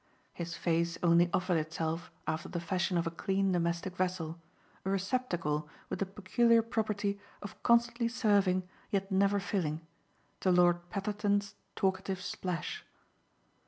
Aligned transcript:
His 0.33 0.57
face 0.57 0.97
only 1.03 1.29
offered 1.31 1.57
itself 1.59 2.09
after 2.25 2.49
the 2.49 2.59
fashion 2.59 2.97
of 2.97 3.05
a 3.05 3.11
clean 3.11 3.51
domestic 3.51 3.95
vessel, 3.95 4.39
a 4.83 4.89
receptacle 4.89 5.69
with 5.91 5.99
the 5.99 6.07
peculiar 6.07 6.63
property 6.63 7.19
of 7.43 7.61
constantly 7.61 8.07
serving 8.07 8.67
yet 8.89 9.11
never 9.11 9.39
filling, 9.39 9.85
to 10.39 10.49
Lord 10.49 10.89
Petherton's 10.89 11.53
talkative 11.75 12.19
splash. 12.19 12.83